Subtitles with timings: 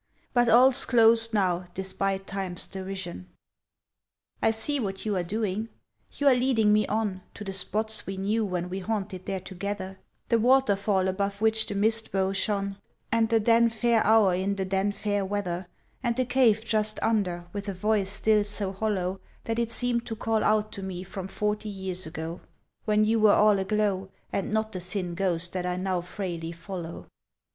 [0.33, 3.29] But all's closed now, despite Time's derision.
[4.41, 5.69] I see what you are doing:
[6.13, 9.99] you are leading me on To the spots we knew when we haunted here together,
[10.29, 12.77] The waterfall, above which the mist bow shone
[13.11, 15.67] At the then fair hour in the then fair weather,
[16.01, 20.15] And the cave just under, with a voice still so hollow That it seems to
[20.15, 22.41] call out to me from forty years ago,
[22.85, 27.07] When you were all aglow, And not the thin ghost that I now frailly follow!